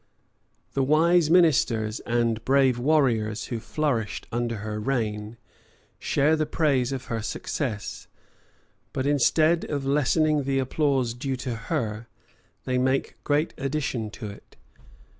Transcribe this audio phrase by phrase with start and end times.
[0.73, 5.37] The wise ministers and brave warriors who flourished under her reign,
[5.99, 8.07] share the praise of her success;
[8.93, 12.07] but instead of lessening the applause due to her,
[12.65, 14.55] they make great addition to it.